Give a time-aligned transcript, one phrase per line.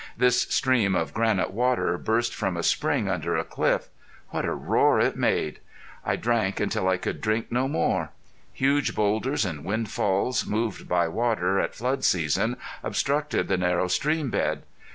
[0.17, 3.89] This stream of granite water burst from a spring under a cliff.
[4.29, 5.59] What a roar it made!
[6.03, 8.09] I drank until I could drink no more.
[8.51, 14.63] Huge boulders and windfalls, moved by water at flood season, obstructed the narrow stream bed.